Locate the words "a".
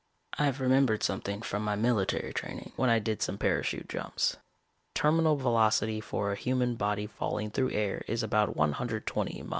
6.31-6.35